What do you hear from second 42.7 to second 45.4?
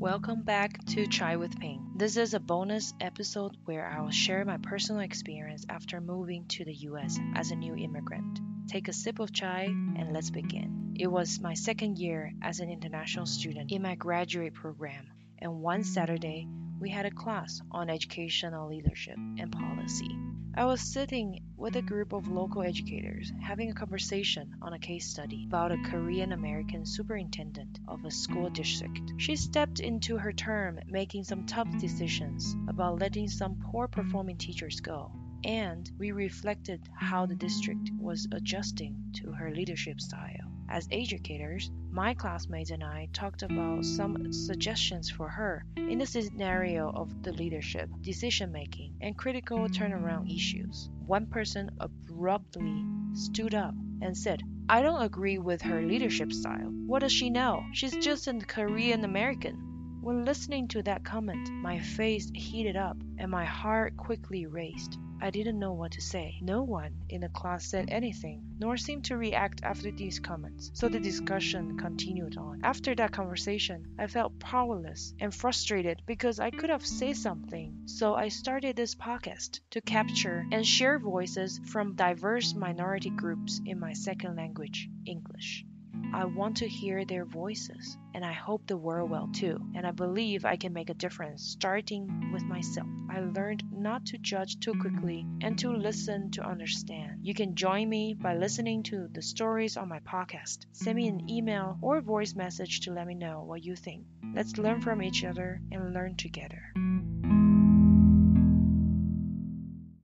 and I talked about some suggestions for